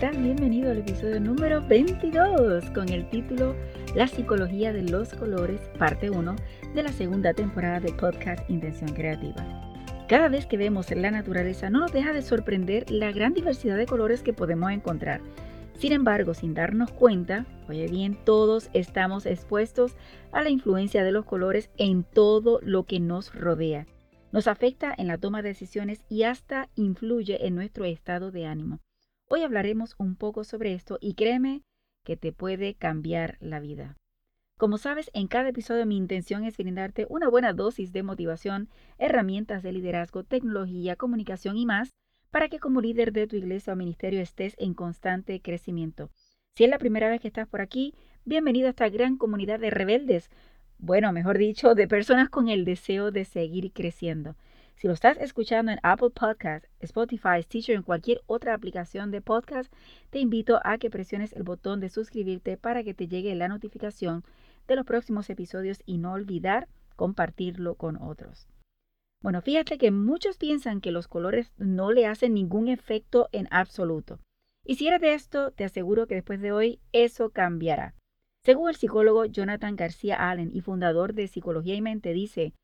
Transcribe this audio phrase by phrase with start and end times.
[0.00, 3.49] Bienvenido al episodio número 22 con el título
[3.94, 6.36] La psicología de los colores, parte 1
[6.76, 9.44] de la segunda temporada del podcast Intención Creativa.
[10.08, 13.86] Cada vez que vemos la naturaleza no nos deja de sorprender la gran diversidad de
[13.86, 15.20] colores que podemos encontrar.
[15.76, 19.96] Sin embargo, sin darnos cuenta, oye bien, todos estamos expuestos
[20.30, 23.88] a la influencia de los colores en todo lo que nos rodea.
[24.30, 28.78] Nos afecta en la toma de decisiones y hasta influye en nuestro estado de ánimo.
[29.28, 31.62] Hoy hablaremos un poco sobre esto y créeme
[32.04, 33.96] que te puede cambiar la vida.
[34.58, 38.68] Como sabes, en cada episodio mi intención es brindarte una buena dosis de motivación,
[38.98, 41.90] herramientas de liderazgo, tecnología, comunicación y más
[42.30, 46.10] para que como líder de tu iglesia o ministerio estés en constante crecimiento.
[46.54, 47.94] Si es la primera vez que estás por aquí,
[48.24, 50.30] bienvenido a esta gran comunidad de rebeldes,
[50.78, 54.36] bueno, mejor dicho, de personas con el deseo de seguir creciendo.
[54.80, 59.20] Si lo estás escuchando en Apple Podcast, Spotify, Stitcher o en cualquier otra aplicación de
[59.20, 59.70] podcast,
[60.08, 64.24] te invito a que presiones el botón de suscribirte para que te llegue la notificación
[64.66, 68.48] de los próximos episodios y no olvidar compartirlo con otros.
[69.22, 74.18] Bueno, fíjate que muchos piensan que los colores no le hacen ningún efecto en absoluto.
[74.64, 77.92] Y si eres de esto, te aseguro que después de hoy eso cambiará.
[78.46, 82.54] Según el psicólogo Jonathan García Allen y fundador de Psicología y Mente, dice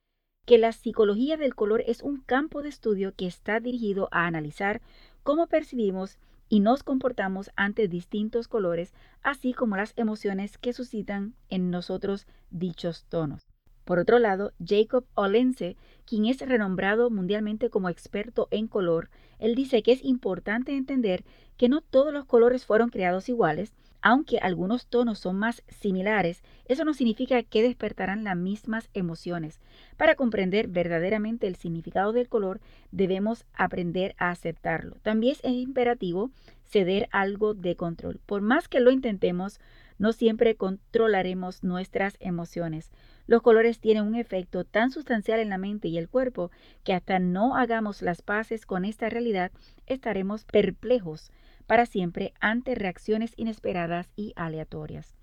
[0.46, 4.80] que la psicología del color es un campo de estudio que está dirigido a analizar
[5.24, 11.70] cómo percibimos y nos comportamos ante distintos colores, así como las emociones que suscitan en
[11.70, 13.48] nosotros dichos tonos.
[13.84, 19.82] Por otro lado, Jacob Olense, quien es renombrado mundialmente como experto en color, él dice
[19.82, 21.24] que es importante entender
[21.56, 26.84] que no todos los colores fueron creados iguales, aunque algunos tonos son más similares, eso
[26.84, 29.60] no significa que despertarán las mismas emociones.
[29.96, 34.96] Para comprender verdaderamente el significado del color, debemos aprender a aceptarlo.
[35.02, 36.30] También es imperativo
[36.66, 38.20] ceder algo de control.
[38.26, 39.60] Por más que lo intentemos,
[39.98, 42.90] no siempre controlaremos nuestras emociones.
[43.26, 46.50] Los colores tienen un efecto tan sustancial en la mente y el cuerpo
[46.84, 49.50] que hasta no hagamos las paces con esta realidad,
[49.86, 51.32] estaremos perplejos
[51.66, 55.16] para siempre ante reacciones inesperadas y aleatorias.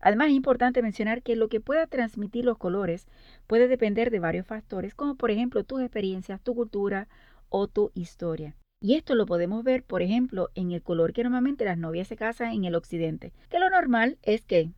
[0.00, 3.06] Además, es importante mencionar que lo que pueda transmitir los colores
[3.46, 7.08] puede depender de varios factores, como por ejemplo tus experiencias, tu cultura
[7.48, 8.54] o tu historia.
[8.80, 12.16] Y esto lo podemos ver, por ejemplo, en el color que normalmente las novias se
[12.16, 14.70] casan en el occidente, que lo normal es que,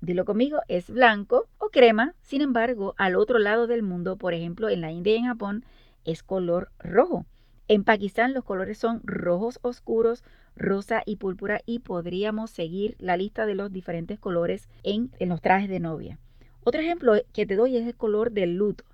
[0.00, 4.68] dilo conmigo, es blanco o crema, sin embargo, al otro lado del mundo, por ejemplo,
[4.68, 5.64] en la India y en Japón,
[6.04, 7.24] es color rojo.
[7.68, 10.22] En Pakistán los colores son rojos oscuros,
[10.54, 15.68] rosa y púrpura y podríamos seguir la lista de los diferentes colores en, los trajes
[15.68, 16.20] de novia.
[16.62, 18.84] Otro ejemplo que te doy es el color del luto.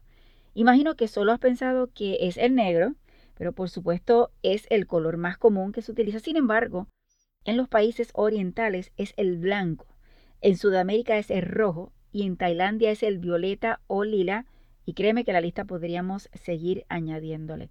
[0.55, 2.95] Imagino que solo has pensado que es el negro,
[3.37, 6.19] pero por supuesto es el color más común que se utiliza.
[6.19, 6.89] Sin embargo,
[7.45, 9.87] en los países orientales es el blanco,
[10.41, 14.47] en Sudamérica es el rojo y en Tailandia es el violeta o lila
[14.87, 17.71] y créeme que la lista podríamos seguir añadiéndole.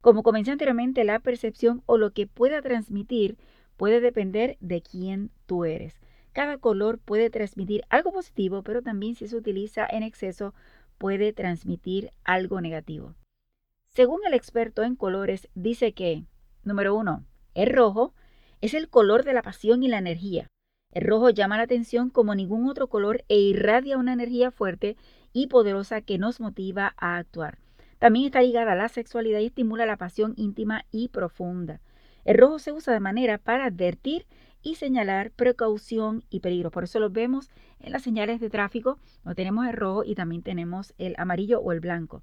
[0.00, 3.36] Como comenté anteriormente, la percepción o lo que pueda transmitir
[3.76, 6.00] puede depender de quién tú eres.
[6.32, 10.54] Cada color puede transmitir algo positivo, pero también si se utiliza en exceso
[10.96, 13.14] puede transmitir algo negativo.
[13.88, 16.24] Según el experto en colores, dice que,
[16.62, 17.24] número uno,
[17.54, 18.14] el rojo
[18.60, 20.46] es el color de la pasión y la energía.
[20.92, 24.96] El rojo llama la atención como ningún otro color e irradia una energía fuerte
[25.32, 27.58] y poderosa que nos motiva a actuar.
[28.00, 31.80] También está ligada a la sexualidad y estimula la pasión íntima y profunda.
[32.24, 34.26] El rojo se usa de manera para advertir
[34.62, 36.70] y señalar precaución y peligro.
[36.70, 38.98] Por eso lo vemos en las señales de tráfico.
[39.22, 42.22] No tenemos el rojo y también tenemos el amarillo o el blanco.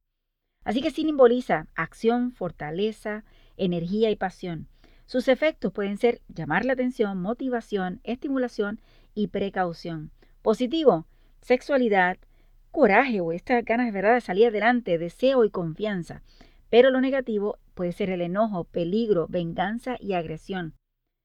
[0.63, 3.23] Así que simboliza acción, fortaleza,
[3.55, 4.67] energía y pasión.
[5.05, 8.81] Sus efectos pueden ser llamar la atención, motivación, estimulación
[9.13, 10.11] y precaución.
[10.41, 11.05] Positivo,
[11.41, 12.17] sexualidad,
[12.77, 16.21] coraje o estas ganas verdad de salir adelante, deseo y confianza.
[16.69, 20.75] Pero lo negativo puede ser el enojo, peligro, venganza y agresión.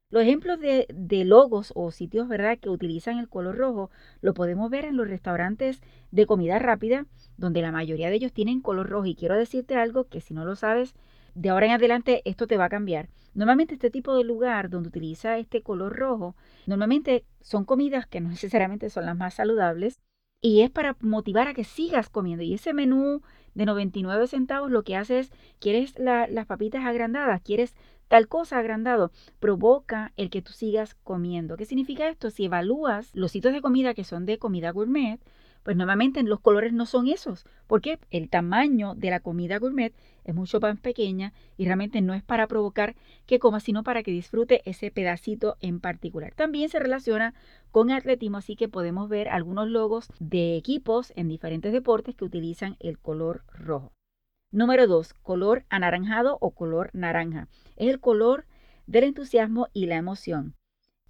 [0.08, 2.58] Los ejemplos de, de, logos o sitios ¿verdad?
[2.58, 3.90] que utilizan el color rojo
[4.22, 7.04] lo podemos ver en los restaurantes de comida rápida,
[7.36, 9.04] donde la mayoría de ellos tienen color rojo.
[9.04, 10.94] Y quiero decirte algo que si no lo sabes,
[11.34, 13.10] de ahora en adelante esto te va a cambiar.
[13.34, 16.34] Normalmente este tipo de lugar donde utiliza este color rojo,
[16.66, 20.00] normalmente son comidas que no necesariamente son las más saludables,
[20.42, 22.42] y es para motivar a que sigas comiendo.
[22.42, 23.22] Y ese menú
[23.54, 27.74] de 99 centavos lo que hace es, quieres las papitas agrandadas, quieres
[28.08, 31.56] tal cosa agrandado, provoca el que tú sigas comiendo.
[31.56, 32.28] ¿Qué significa esto?
[32.28, 35.20] Si evalúas los sitios de comida que son de comida gourmet,
[35.62, 39.94] pues normalmente los colores no son esos, porque el tamaño de la comida gourmet
[40.24, 42.94] es mucho más pequeña y realmente no es para provocar
[43.26, 46.34] que coma, sino para que disfrute ese pedacito en particular.
[46.34, 47.34] También se relaciona
[47.70, 52.76] con atletismo, así que podemos ver algunos logos de equipos en diferentes deportes que utilizan
[52.80, 53.92] el color rojo.
[54.50, 57.48] Número 2, color anaranjado o color naranja.
[57.76, 58.44] Es el color
[58.86, 60.54] del entusiasmo y la emoción.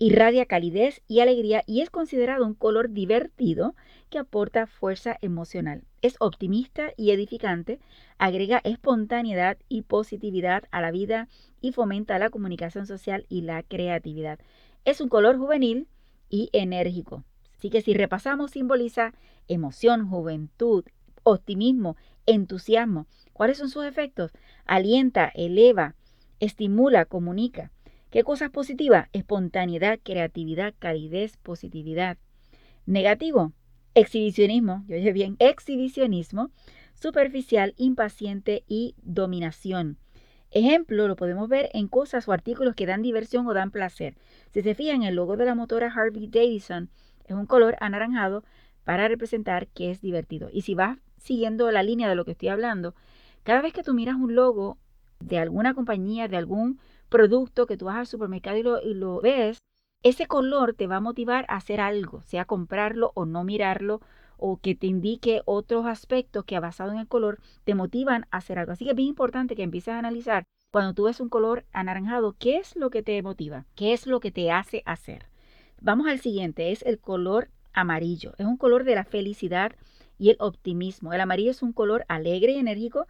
[0.04, 3.76] Irradia calidez y alegría y es considerado un color divertido
[4.10, 5.84] que aporta fuerza emocional.
[6.00, 7.78] Es optimista y edificante,
[8.18, 11.28] agrega espontaneidad y positividad a la vida
[11.60, 14.40] y fomenta la comunicación social y la creatividad.
[14.84, 15.86] Es un color juvenil
[16.28, 17.22] y enérgico.
[17.56, 19.14] Así que si repasamos, simboliza
[19.46, 20.84] emoción, juventud,
[21.22, 21.96] optimismo,
[22.26, 23.06] entusiasmo.
[23.32, 24.32] ¿Cuáles son sus efectos?
[24.64, 25.94] Alienta, eleva,
[26.40, 27.70] estimula, comunica.
[28.12, 29.08] ¿Qué cosas positivas?
[29.14, 32.18] Espontaneidad, creatividad, calidez, positividad.
[32.84, 33.54] Negativo,
[33.94, 36.50] exhibicionismo, yo dije bien, exhibicionismo,
[36.92, 39.96] superficial, impaciente y dominación.
[40.50, 44.14] Ejemplo, lo podemos ver en cosas o artículos que dan diversión o dan placer.
[44.50, 46.90] Si se fijan, el logo de la motora Harvey Davidson
[47.24, 48.44] es un color anaranjado
[48.84, 50.50] para representar que es divertido.
[50.52, 52.94] Y si vas siguiendo la línea de lo que estoy hablando,
[53.42, 54.76] cada vez que tú miras un logo
[55.22, 56.78] de alguna compañía, de algún
[57.08, 59.58] producto que tú vas al supermercado y lo, ves,
[60.02, 64.00] ese color te va a motivar a hacer algo, sea comprarlo o no mirarlo,
[64.36, 68.58] o que te indique otros aspectos que basado en el color te motivan a hacer
[68.58, 68.72] algo.
[68.72, 72.34] Así que es bien importante que empieces a analizar cuando tú ves un color anaranjado,
[72.38, 73.66] ¿qué es lo que te motiva?
[73.76, 75.26] ¿Qué es lo que te hace hacer?
[75.82, 78.32] Vamos al siguiente, es el color amarillo.
[78.38, 79.72] Es un color de la felicidad
[80.18, 81.12] y el optimismo.
[81.12, 83.06] El amarillo es un color alegre y enérgico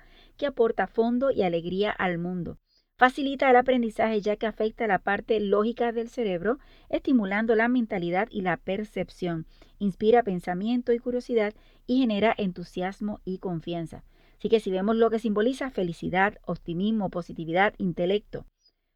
[0.47, 2.59] aporta fondo y alegría al mundo.
[2.97, 6.59] Facilita el aprendizaje ya que afecta la parte lógica del cerebro,
[6.89, 9.47] estimulando la mentalidad y la percepción.
[9.79, 11.53] Inspira pensamiento y curiosidad
[11.87, 14.05] y genera entusiasmo y confianza.
[14.39, 18.47] Así que si vemos lo que simboliza felicidad, optimismo, positividad, intelecto.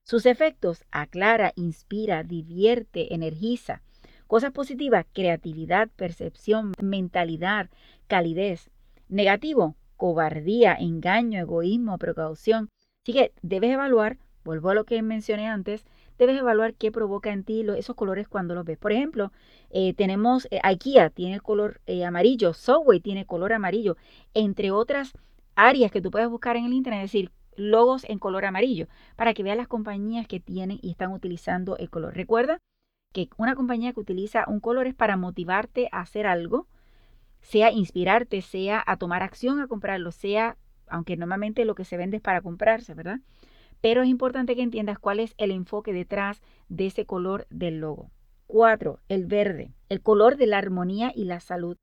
[0.04, 3.82] Sus efectos aclara, inspira, divierte, energiza.
[4.28, 7.70] Cosas positivas, creatividad, percepción, mentalidad,
[8.06, 8.70] calidez.
[9.08, 12.68] Negativo, cobardía, engaño, egoísmo, precaución,
[13.06, 15.84] Así que debes evaluar, vuelvo a lo que mencioné antes,
[16.18, 18.78] debes evaluar qué provoca en ti esos colores cuando los ves.
[18.78, 19.30] Por ejemplo,
[19.70, 23.96] eh, tenemos eh, IKEA, tiene color eh, amarillo, Subway tiene color amarillo,
[24.34, 25.12] entre otras
[25.54, 29.34] áreas que tú puedes buscar en el internet, es decir, logos en color amarillo, para
[29.34, 32.16] que veas las compañías que tienen y están utilizando el color.
[32.16, 32.58] Recuerda
[33.12, 36.66] que una compañía que utiliza un color es para motivarte a hacer algo,
[37.46, 40.56] sea inspirarte, sea a tomar acción a comprarlo, sea
[40.88, 43.20] aunque normalmente lo que se vende es para comprarse, ¿verdad?
[43.80, 48.10] Pero es importante que entiendas cuál es el enfoque detrás de ese color del logo.
[48.48, 51.76] Cuatro, El verde, el color de la armonía y la salud.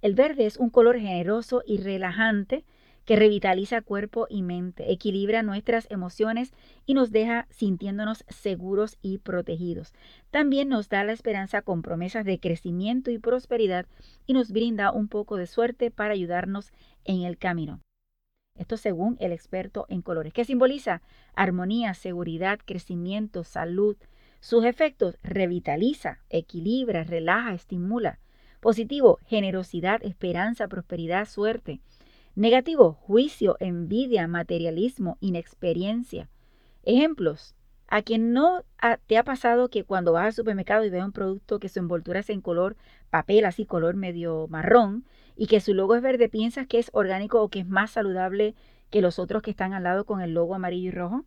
[0.00, 2.64] El verde es un color generoso y relajante
[3.04, 6.52] que revitaliza cuerpo y mente, equilibra nuestras emociones
[6.86, 9.94] y nos deja sintiéndonos seguros y protegidos.
[10.30, 13.86] También nos da la esperanza con promesas de crecimiento y prosperidad
[14.26, 16.72] y nos brinda un poco de suerte para ayudarnos
[17.04, 17.80] en el camino.
[18.60, 20.32] Esto según el experto en colores.
[20.32, 21.00] ¿Qué simboliza?
[21.34, 23.96] Armonía, seguridad, crecimiento, salud.
[24.40, 28.18] Sus efectos, revitaliza, equilibra, relaja, estimula.
[28.60, 31.80] Positivo, generosidad, esperanza, prosperidad, suerte.
[32.40, 36.30] Negativo, juicio, envidia, materialismo, inexperiencia.
[36.84, 37.54] Ejemplos.
[37.86, 38.64] A quien no
[39.06, 42.20] te ha pasado que cuando vas al supermercado y ves un producto que su envoltura
[42.20, 42.78] es en color
[43.10, 45.04] papel, así color medio marrón,
[45.36, 48.54] y que su logo es verde, piensas que es orgánico o que es más saludable
[48.88, 51.26] que los otros que están al lado con el logo amarillo y rojo?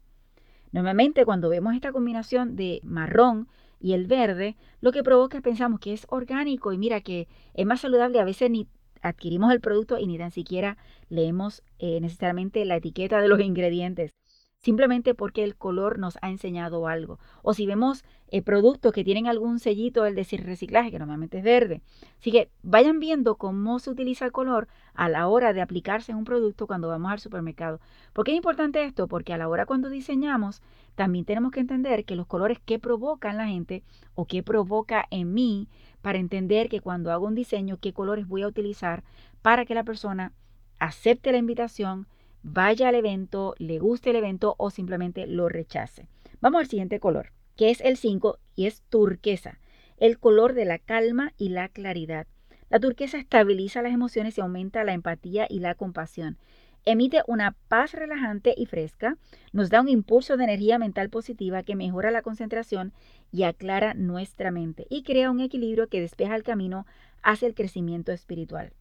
[0.72, 3.48] Normalmente cuando vemos esta combinación de marrón
[3.79, 7.67] y el verde, lo que provoca es pensamos que es orgánico y mira que es
[7.67, 8.67] más saludable, a veces ni
[9.03, 10.77] adquirimos el producto y ni tan siquiera
[11.10, 14.15] leemos eh, necesariamente la etiqueta de los ingredientes
[14.63, 17.20] simplemente porque el color nos ha enseñado algo.
[17.41, 21.43] O si vemos eh, productos que tienen algún sellito, el decir reciclaje, que normalmente es
[21.43, 21.82] verde.
[22.20, 26.17] Así que vayan viendo cómo se utiliza el color a la hora de aplicarse en
[26.17, 27.82] un producto cuando vamos al supermercado.
[28.13, 29.08] ¿Por qué es importante esto?
[29.08, 30.62] Porque a la hora cuando diseñamos,
[30.96, 33.84] también tenemos que entender que los colores que provocan la gente
[34.15, 35.67] o que provoca en mí,
[36.01, 39.03] para entender que cuando hago un diseño, qué colores voy a utilizar
[39.41, 40.34] para que la persona
[40.79, 42.08] acepte la invitación,
[42.43, 46.07] vaya al evento, le guste el evento o simplemente lo rechace.
[46.41, 49.59] Vamos al siguiente color, que es el 5 y es turquesa,
[49.97, 52.27] el color de la calma y la claridad.
[52.69, 56.38] La turquesa estabiliza las emociones y aumenta la empatía y la compasión.
[56.85, 59.17] Emite una paz relajante y fresca,
[59.53, 62.91] nos da un impulso de energía mental positiva que mejora la concentración
[63.31, 66.85] y aclara nuestra mente y crea un equilibrio que despeja el camino
[67.21, 68.73] hacia el crecimiento espiritual.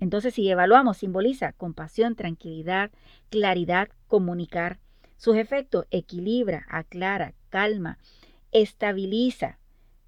[0.00, 2.90] Entonces, si evaluamos, simboliza compasión, tranquilidad,
[3.30, 4.78] claridad, comunicar.
[5.16, 7.98] Sus efectos, equilibra, aclara, calma,
[8.52, 9.58] estabiliza.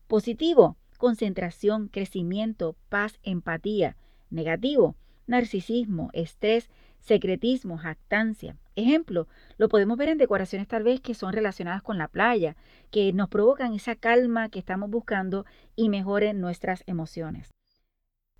[0.06, 3.96] Positivo, concentración, crecimiento, paz, empatía.
[4.30, 4.94] Negativo,
[5.26, 6.70] narcisismo, estrés,
[7.00, 8.56] secretismo, jactancia.
[8.76, 9.26] Ejemplo,
[9.58, 12.56] lo podemos ver en decoraciones tal vez que son relacionadas con la playa,
[12.90, 15.44] que nos provocan esa calma que estamos buscando
[15.74, 17.50] y mejoren nuestras emociones.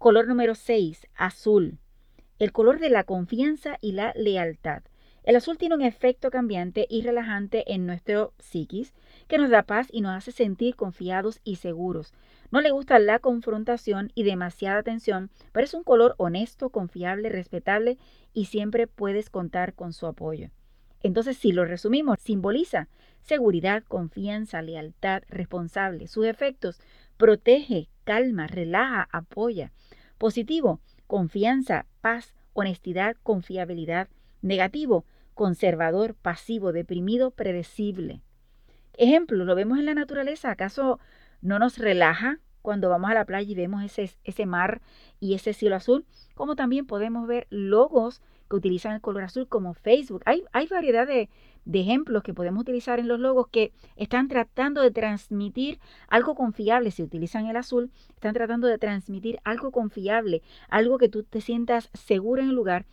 [0.00, 1.76] Color número 6, azul.
[2.38, 4.83] El color de la confianza y la lealtad.
[5.25, 8.95] El azul tiene un efecto cambiante y relajante en nuestro psiquis
[9.28, 12.14] que nos da paz y nos hace sentir confiados y seguros.
[12.50, 17.99] No le gusta la confrontación y demasiada tensión, pero es un color honesto, confiable, respetable
[18.33, 20.49] y siempre puedes contar con su apoyo.
[21.02, 22.88] Entonces, si lo resumimos, simboliza
[23.23, 26.09] seguridad, confianza, lealtad, responsable.
[26.09, 26.80] Sus efectos,
[27.19, 29.73] protege, calma, relaja, apoya.
[30.21, 34.09] Positivo, confianza, paz, honestidad, confiabilidad.
[34.43, 38.21] Negativo, conservador, pasivo, deprimido, predecible.
[38.99, 40.50] Ejemplo, lo vemos en la naturaleza.
[40.50, 40.99] ¿Acaso
[41.41, 44.81] no nos relaja cuando vamos a la playa y vemos ese, ese mar
[45.19, 46.05] y ese cielo azul?
[46.35, 50.23] Como también podemos ver logos que utilizan el color azul como Facebook.
[50.26, 51.31] Hay, hay variedad de,
[51.64, 56.90] de ejemplos que podemos utilizar en los logos que están tratando de transmitir algo confiable.
[56.90, 61.90] Si utilizan el azul, están tratando de transmitir algo confiable, algo que tú te sientas
[61.95, 62.87] seguro en el lugar.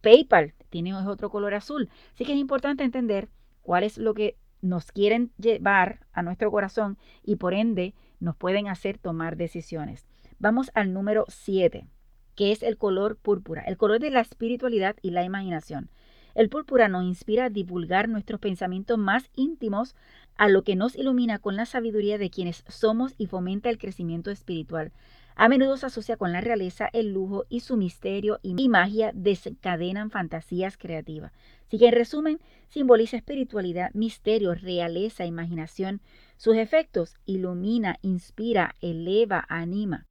[0.00, 1.88] PayPal tiene otro color azul.
[2.14, 3.28] Así que es importante entender
[3.62, 8.68] cuál es lo que nos quieren llevar a nuestro corazón y por ende nos pueden
[8.68, 10.06] hacer tomar decisiones.
[10.38, 11.86] Vamos al número 7,
[12.36, 15.90] que es el color púrpura, el color de la espiritualidad y la imaginación.
[16.34, 19.96] El púrpura nos inspira a divulgar nuestros pensamientos más íntimos
[20.36, 24.30] a lo que nos ilumina con la sabiduría de quienes somos y fomenta el crecimiento
[24.30, 24.92] espiritual.
[25.34, 30.10] A menudo se asocia con la realeza, el lujo y su misterio y magia desencadenan
[30.10, 31.32] fantasías creativas.
[31.66, 36.00] Así que en resumen, simboliza espiritualidad, misterio, realeza, imaginación.
[36.40, 40.06] Sus efectos ilumina, inspira, eleva, anima.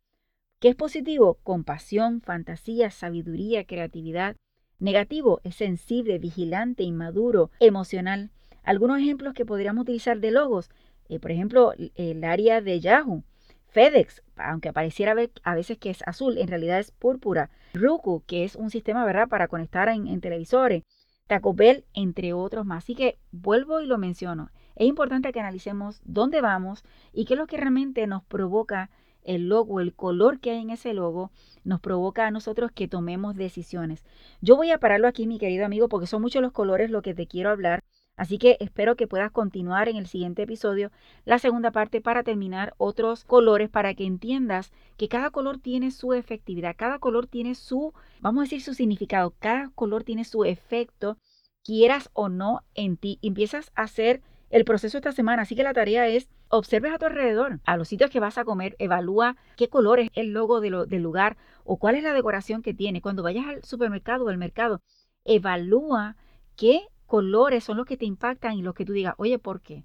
[0.60, 1.40] ¿Qué es positivo?
[1.42, 4.36] Compasión, fantasía, sabiduría, creatividad.
[4.78, 8.30] Negativo es sensible, vigilante, inmaduro, emocional.
[8.62, 10.70] Algunos ejemplos que podríamos utilizar de logos,
[11.08, 13.24] eh, por ejemplo, el área de Yahoo,
[13.70, 17.50] FedEx, aunque pareciera a veces que es azul, en realidad es púrpura.
[17.74, 19.30] Roku, que es un sistema ¿verdad?
[19.30, 20.84] para conectar en televisores.
[21.26, 22.84] Taco Bell, entre otros más.
[22.84, 24.52] Así que vuelvo y lo menciono.
[24.80, 28.90] Es importante que analicemos dónde vamos y qué es lo que realmente nos provoca
[29.24, 31.32] el logo, el color que hay en ese logo,
[31.66, 34.06] nos provoca a nosotros que tomemos decisiones.
[34.40, 37.14] Yo voy a pararlo aquí, mi querido amigo, porque son muchos los colores lo que
[37.14, 37.84] te quiero hablar.
[38.16, 40.92] Así que espero que puedas continuar en el siguiente episodio,
[41.26, 46.14] la segunda parte, para terminar otros colores, para que entiendas que cada color tiene su
[46.14, 51.18] efectividad, cada color tiene su, vamos a decir, su significado, cada color tiene su efecto,
[51.66, 53.20] quieras o no en ti.
[53.22, 57.06] Empiezas a hacer el proceso esta semana, así que la tarea es observes a tu
[57.06, 61.02] alrededor, a los sitios que vas a comer, evalúa qué color es el logo del
[61.02, 63.02] lugar o cuál es la decoración que tiene.
[63.02, 64.82] Cuando vayas al supermercado o al mercado,
[65.26, 66.16] evalúa
[66.56, 69.84] qué colores son los que te impactan y los que tú digas, oye, ¿por qué?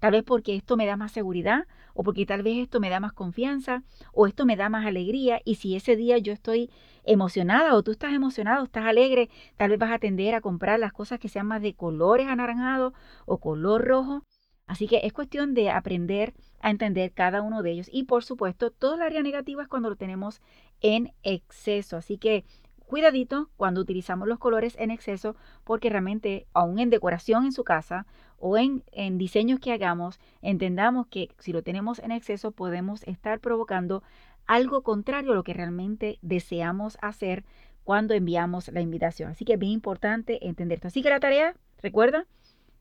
[0.00, 3.00] Tal vez porque esto me da más seguridad o porque tal vez esto me da
[3.00, 6.70] más confianza o esto me da más alegría y si ese día yo estoy
[7.04, 10.92] emocionada o tú estás emocionado, estás alegre, tal vez vas a tender a comprar las
[10.92, 12.94] cosas que sean más de colores anaranjados
[13.26, 14.24] o color rojo.
[14.66, 17.88] Así que es cuestión de aprender a entender cada uno de ellos.
[17.92, 20.40] Y por supuesto, todo el área negativa es cuando lo tenemos
[20.80, 21.96] en exceso.
[21.96, 22.44] Así que
[22.86, 28.06] cuidadito cuando utilizamos los colores en exceso porque realmente aún en decoración en su casa
[28.40, 33.38] o en, en, diseños que hagamos, entendamos que si lo tenemos en exceso podemos estar
[33.38, 34.02] provocando
[34.46, 37.44] algo contrario a lo que realmente deseamos hacer
[37.84, 39.30] cuando enviamos la invitación.
[39.30, 40.88] Así que es bien importante entender esto.
[40.88, 42.26] Así que la tarea, recuerda,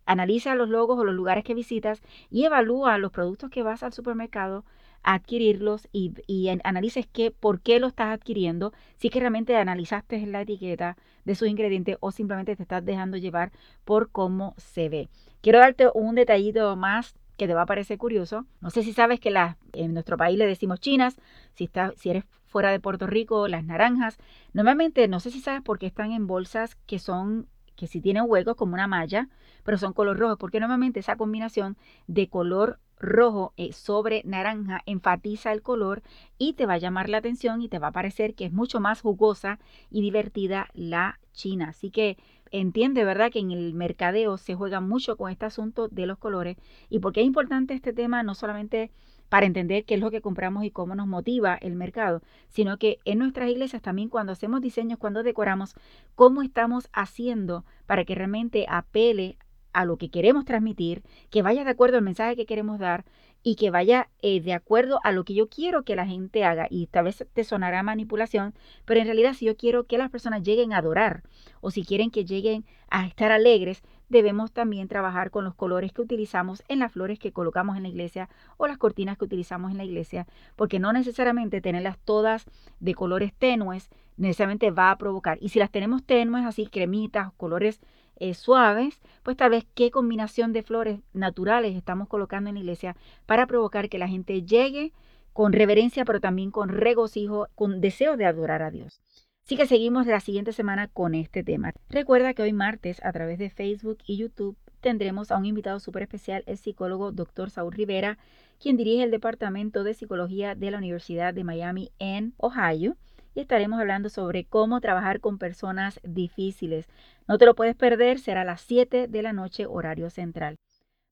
[0.06, 2.01] analiza los logos o los lugares que visitas
[2.32, 4.66] y evalúa los productos que vas al supermercado
[5.03, 10.41] adquirirlos y, y analices qué, por qué lo estás adquiriendo, si que realmente analizaste la
[10.41, 13.51] etiqueta de sus ingredientes o simplemente te estás dejando llevar
[13.86, 15.10] por cómo se ve.
[15.41, 18.46] Quiero darte un detallito más que te va a parecer curioso.
[18.62, 21.18] No sé si sabes que las, en nuestro país le decimos chinas,
[21.53, 24.18] si, si eres fuera de Puerto Rico, las naranjas.
[24.53, 27.48] Normalmente, no sé si sabes por qué están en bolsas que son
[27.80, 29.30] que si tienen huecos como una malla,
[29.64, 35.54] pero son color rojo, porque normalmente esa combinación de color rojo eh, sobre naranja enfatiza
[35.54, 36.04] el color
[36.38, 38.82] y te va a llamar la atención y te va a parecer que es mucho
[38.82, 39.60] más jugosa
[39.90, 41.70] y divertida la china.
[41.70, 42.18] Así que
[42.52, 46.58] entiende, ¿verdad?, que en el mercadeo se juega mucho con este asunto de los colores
[46.90, 48.92] y porque es importante este tema no solamente
[49.30, 53.00] para entender qué es lo que compramos y cómo nos motiva el mercado, sino que
[53.06, 55.76] en nuestras iglesias también cuando hacemos diseños, cuando decoramos,
[56.16, 59.38] cómo estamos haciendo para que realmente apele
[59.72, 63.06] a lo que queremos transmitir, que vaya de acuerdo al mensaje que queremos dar
[63.44, 66.68] y que vaya eh, de acuerdo a lo que yo quiero que la gente haga.
[66.70, 68.54] Y tal vez te sonará manipulación,
[68.86, 71.24] pero en realidad si yo quiero que las personas lleguen a adorar
[71.62, 76.01] o si quieren que lleguen a estar alegres, debemos también trabajar con los colores que
[76.01, 79.78] utilizamos en las flores que colocamos en la iglesia o las cortinas que utilizamos en
[79.78, 82.46] la iglesia, porque no necesariamente tenerlas todas
[82.80, 85.38] de colores tenues necesariamente va a provocar.
[85.42, 87.80] Y si las tenemos tenues, así cremitas, colores
[88.18, 92.98] eh, suaves, pues tal vez qué combinación de flores naturales estamos colocando en la iglesia
[93.25, 94.92] para provocar que la gente llegue
[95.32, 99.01] con reverencia, pero también con regocijo, con deseo de adorar a Dios.
[99.50, 101.74] Así que seguimos la siguiente semana con este tema.
[101.89, 106.03] Recuerda que hoy martes a través de Facebook y YouTube tendremos a un invitado súper
[106.03, 107.50] especial, el psicólogo Dr.
[107.50, 108.20] Saúl Rivera,
[108.62, 112.96] quien dirige el Departamento de Psicología de la Universidad de Miami en Ohio
[113.34, 116.86] y estaremos hablando sobre cómo trabajar con personas difíciles.
[117.27, 120.58] No te lo puedes perder, será a las 7 de la noche horario central.